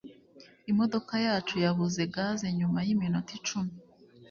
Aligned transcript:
Imodoka 0.71 1.13
yacu 1.25 1.55
yabuze 1.65 2.01
gaze 2.13 2.47
nyuma 2.59 2.79
yiminota 2.87 3.31
icumi 3.39 3.73